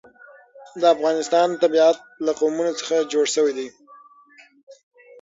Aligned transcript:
د 0.79 0.81
افغانستان 0.95 1.47
طبیعت 1.63 1.97
له 2.25 2.31
قومونه 2.39 2.71
څخه 2.79 2.95
جوړ 3.11 3.25
شوی 3.35 3.53
دی. 3.57 3.67